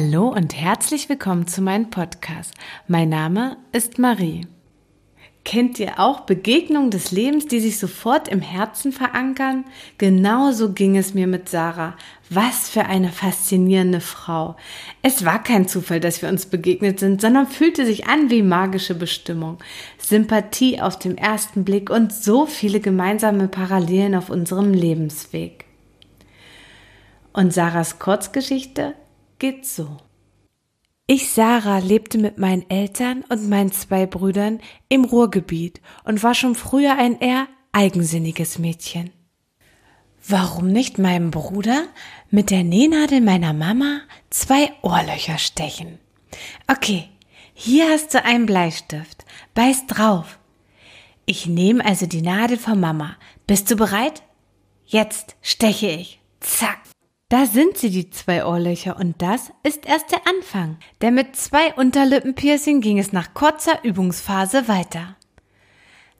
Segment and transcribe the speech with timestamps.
[0.00, 2.54] Hallo und herzlich willkommen zu meinem Podcast.
[2.86, 4.46] Mein Name ist Marie.
[5.44, 9.64] Kennt ihr auch Begegnungen des Lebens, die sich sofort im Herzen verankern?
[9.98, 11.96] Genauso ging es mir mit Sarah.
[12.30, 14.54] Was für eine faszinierende Frau.
[15.02, 18.94] Es war kein Zufall, dass wir uns begegnet sind, sondern fühlte sich an wie magische
[18.94, 19.58] Bestimmung.
[19.98, 25.64] Sympathie auf dem ersten Blick und so viele gemeinsame Parallelen auf unserem Lebensweg.
[27.32, 28.94] Und Sarahs Kurzgeschichte
[29.38, 29.98] geht so.
[31.06, 36.54] Ich, Sarah, lebte mit meinen Eltern und meinen zwei Brüdern im Ruhrgebiet und war schon
[36.54, 39.10] früher ein eher eigensinniges Mädchen.
[40.26, 41.84] Warum nicht meinem Bruder
[42.30, 45.98] mit der Nähnadel meiner Mama zwei Ohrlöcher stechen?
[46.66, 47.08] Okay,
[47.54, 49.24] hier hast du einen Bleistift.
[49.54, 50.38] Beiß drauf.
[51.24, 53.16] Ich nehme also die Nadel von Mama.
[53.46, 54.22] Bist du bereit?
[54.84, 56.20] Jetzt steche ich.
[56.40, 56.80] Zack.
[57.28, 61.74] Da sind sie, die zwei Ohrlöcher, und das ist erst der Anfang, denn mit zwei
[61.74, 65.14] Unterlippenpiercing ging es nach kurzer Übungsphase weiter.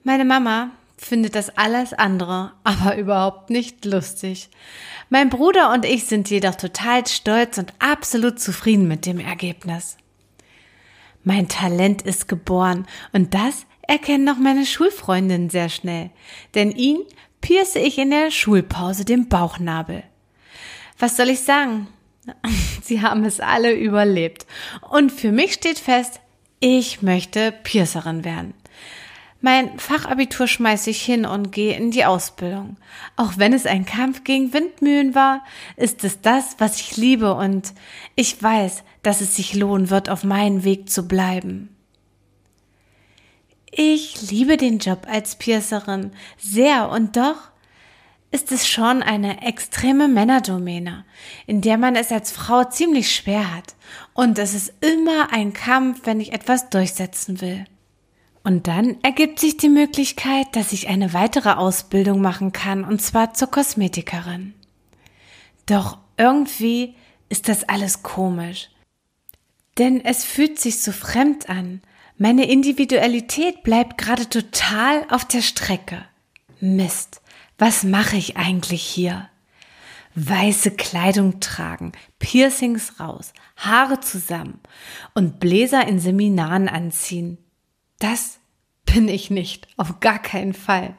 [0.04, 4.50] Meine Mama findet das alles andere aber überhaupt nicht lustig.
[5.08, 9.96] Mein Bruder und ich sind jedoch total stolz und absolut zufrieden mit dem Ergebnis.
[11.24, 16.10] Mein Talent ist geboren und das erkennen noch meine Schulfreundinnen sehr schnell,
[16.54, 17.00] denn ihn
[17.40, 20.02] pierce ich in der Schulpause den Bauchnabel.
[20.98, 21.88] Was soll ich sagen?
[22.82, 24.46] Sie haben es alle überlebt.
[24.90, 26.20] Und für mich steht fest,
[26.60, 28.54] ich möchte Piercerin werden.
[29.40, 32.76] Mein Fachabitur schmeiße ich hin und gehe in die Ausbildung.
[33.14, 35.44] Auch wenn es ein Kampf gegen Windmühlen war,
[35.76, 37.72] ist es das, was ich liebe und
[38.16, 41.68] ich weiß, dass es sich lohnen wird, auf meinen Weg zu bleiben.
[43.70, 47.36] Ich liebe den Job als Piercerin sehr und doch
[48.30, 51.04] ist es schon eine extreme Männerdomäne,
[51.46, 53.74] in der man es als Frau ziemlich schwer hat.
[54.12, 57.64] Und es ist immer ein Kampf, wenn ich etwas durchsetzen will.
[58.44, 63.34] Und dann ergibt sich die Möglichkeit, dass ich eine weitere Ausbildung machen kann, und zwar
[63.34, 64.54] zur Kosmetikerin.
[65.66, 66.94] Doch irgendwie
[67.28, 68.70] ist das alles komisch.
[69.78, 71.82] Denn es fühlt sich so fremd an.
[72.16, 76.04] Meine Individualität bleibt gerade total auf der Strecke.
[76.60, 77.20] Mist
[77.58, 79.28] was mache ich eigentlich hier?
[80.14, 84.60] Weiße Kleidung tragen, Piercings raus, Haare zusammen
[85.14, 87.38] und Bläser in Seminaren anziehen.
[87.98, 88.38] Das
[88.84, 90.94] bin ich nicht, auf gar keinen Fall.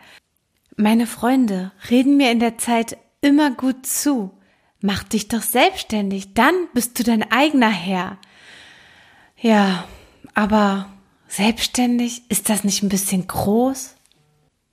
[0.78, 4.32] Meine Freunde reden mir in der Zeit immer gut zu.
[4.82, 8.18] Mach dich doch selbstständig, dann bist du dein eigener Herr.
[9.36, 9.86] Ja,
[10.34, 10.90] aber
[11.28, 13.96] selbstständig, ist das nicht ein bisschen groß?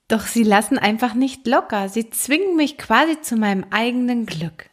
[0.08, 4.70] Doch sie lassen einfach nicht locker, sie zwingen mich quasi zu meinem eigenen Glück.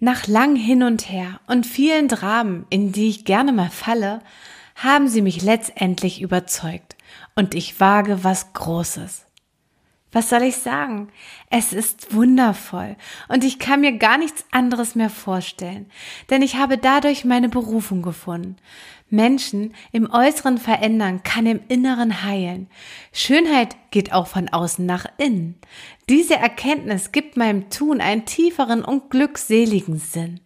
[0.00, 4.20] Nach lang hin und her und vielen Dramen, in die ich gerne mal falle,
[4.74, 6.96] haben sie mich letztendlich überzeugt
[7.36, 9.26] und ich wage was Großes.
[10.10, 11.08] Was soll ich sagen?
[11.48, 12.96] Es ist wundervoll
[13.28, 15.90] und ich kann mir gar nichts anderes mehr vorstellen,
[16.28, 18.56] denn ich habe dadurch meine Berufung gefunden.
[19.12, 22.68] Menschen im Äußeren verändern kann im Inneren heilen.
[23.12, 25.58] Schönheit geht auch von außen nach innen.
[26.08, 30.40] Diese Erkenntnis gibt meinem Tun einen tieferen und glückseligen Sinn.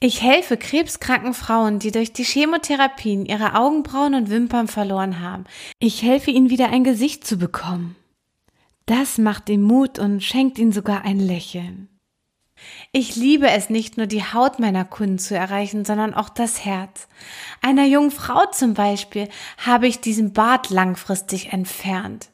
[0.00, 5.44] Ich helfe krebskranken Frauen, die durch die Chemotherapien ihre Augenbrauen und Wimpern verloren haben.
[5.80, 7.96] Ich helfe ihnen wieder ein Gesicht zu bekommen.
[8.86, 11.88] Das macht ihm Mut und schenkt ihnen sogar ein Lächeln.
[12.92, 17.08] Ich liebe es nicht nur die Haut meiner Kunden zu erreichen, sondern auch das Herz.
[17.62, 22.30] Einer jungen Frau zum Beispiel habe ich diesen Bart langfristig entfernt.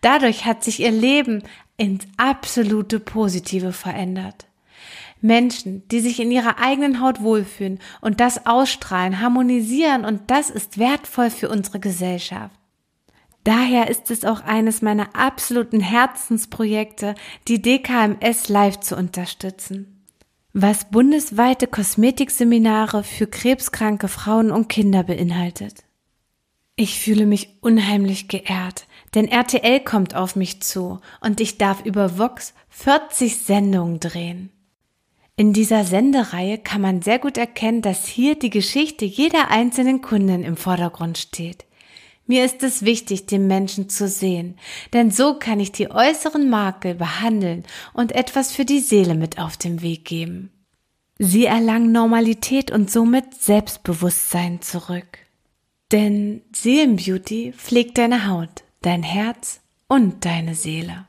[0.00, 1.42] Dadurch hat sich ihr Leben
[1.76, 4.46] ins absolute Positive verändert.
[5.20, 10.78] Menschen, die sich in ihrer eigenen Haut wohlfühlen und das ausstrahlen, harmonisieren und das ist
[10.78, 12.54] wertvoll für unsere Gesellschaft.
[13.44, 17.14] Daher ist es auch eines meiner absoluten Herzensprojekte,
[17.48, 20.04] die DKMS live zu unterstützen.
[20.52, 25.84] Was bundesweite Kosmetikseminare für krebskranke Frauen und Kinder beinhaltet.
[26.76, 32.18] Ich fühle mich unheimlich geehrt, denn RTL kommt auf mich zu und ich darf über
[32.18, 34.50] Vox 40 Sendungen drehen.
[35.36, 40.44] In dieser Sendereihe kann man sehr gut erkennen, dass hier die Geschichte jeder einzelnen Kundin
[40.44, 41.64] im Vordergrund steht.
[42.26, 44.56] Mir ist es wichtig, den Menschen zu sehen,
[44.92, 49.56] denn so kann ich die äußeren Makel behandeln und etwas für die Seele mit auf
[49.56, 50.50] den Weg geben.
[51.18, 55.18] Sie erlangen Normalität und somit Selbstbewusstsein zurück.
[55.90, 61.06] Denn Seelenbeauty pflegt deine Haut, dein Herz und deine Seele.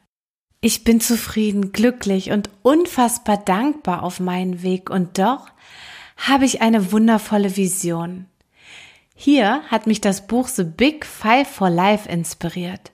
[0.61, 5.47] Ich bin zufrieden, glücklich und unfassbar dankbar auf meinen Weg und doch
[6.17, 8.27] habe ich eine wundervolle Vision.
[9.15, 12.91] Hier hat mich das Buch The Big Five for Life inspiriert.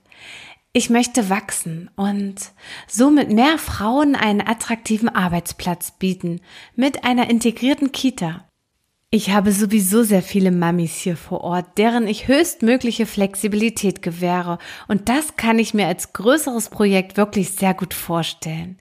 [0.71, 2.51] Ich möchte wachsen und
[2.87, 6.41] somit mehr Frauen einen attraktiven Arbeitsplatz bieten
[6.75, 8.45] mit einer integrierten Kita.
[9.09, 15.09] Ich habe sowieso sehr viele Mamis hier vor Ort, deren ich höchstmögliche Flexibilität gewähre und
[15.09, 18.79] das kann ich mir als größeres Projekt wirklich sehr gut vorstellen.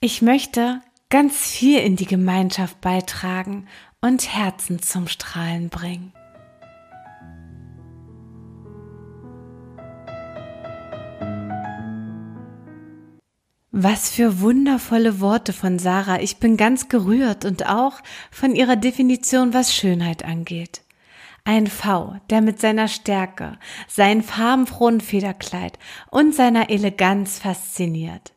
[0.00, 0.80] Ich möchte
[1.10, 3.68] ganz viel in die Gemeinschaft beitragen
[4.00, 6.12] und Herzen zum Strahlen bringen.
[13.80, 16.20] Was für wundervolle Worte von Sarah.
[16.20, 18.00] Ich bin ganz gerührt und auch
[18.32, 20.82] von ihrer Definition, was Schönheit angeht.
[21.44, 25.78] Ein V, der mit seiner Stärke, seinem farbenfrohen Federkleid
[26.10, 28.32] und seiner Eleganz fasziniert.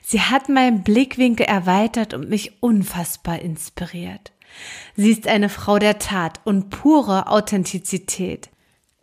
[0.00, 4.32] Sie hat meinen Blickwinkel erweitert und mich unfassbar inspiriert.
[4.96, 8.48] Sie ist eine Frau der Tat und pure Authentizität,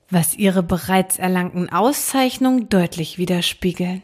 [0.10, 4.02] was ihre bereits erlangten Auszeichnungen deutlich widerspiegeln.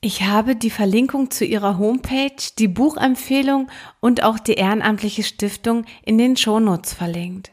[0.00, 3.68] Ich habe die Verlinkung zu ihrer Homepage, die Buchempfehlung
[3.98, 7.50] und auch die ehrenamtliche Stiftung in den Shownotes verlinkt.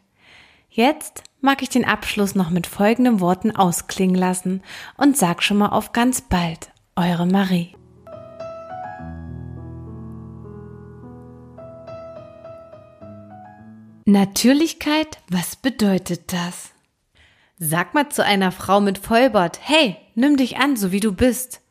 [0.69, 4.61] Jetzt mag ich den Abschluss noch mit folgenden Worten ausklingen lassen
[4.95, 7.75] und sag schon mal auf ganz bald, eure Marie.
[14.05, 16.73] Natürlichkeit, was bedeutet das?
[17.57, 21.64] Sag mal zu einer Frau mit Vollbart, hey, nimm dich an, so wie du bist.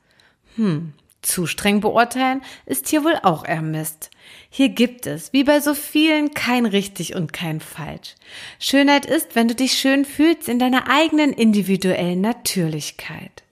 [0.56, 0.92] Hm,
[1.24, 4.10] zu streng beurteilen ist hier wohl auch eher Mist.
[4.50, 8.14] Hier gibt es, wie bei so vielen, kein richtig und kein falsch.
[8.58, 13.42] Schönheit ist, wenn du dich schön fühlst in deiner eigenen individuellen Natürlichkeit.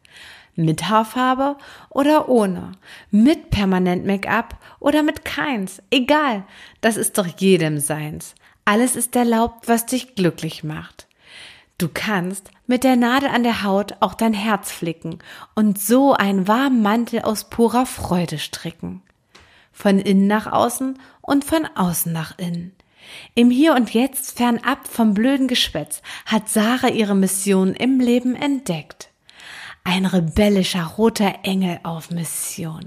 [0.54, 1.56] Mit Haarfarbe
[1.88, 2.72] oder ohne,
[3.10, 6.44] mit permanent Make-up oder mit keins, egal,
[6.82, 8.34] das ist doch jedem seins.
[8.66, 11.06] Alles ist erlaubt, was dich glücklich macht.
[11.78, 15.19] Du kannst mit der Nadel an der Haut auch dein Herz flicken
[15.54, 19.02] und so einen warmen Mantel aus purer Freude stricken.
[19.72, 22.72] Von innen nach außen und von außen nach innen.
[23.34, 29.08] Im Hier und Jetzt fernab vom blöden Geschwätz hat Sarah ihre Mission im Leben entdeckt.
[29.84, 32.86] Ein rebellischer roter Engel auf Mission.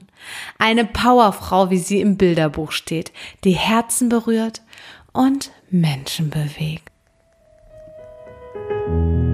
[0.57, 3.11] Eine Powerfrau, wie sie im Bilderbuch steht,
[3.43, 4.61] die Herzen berührt
[5.11, 6.94] und Menschen bewegt.
[8.85, 9.24] thank you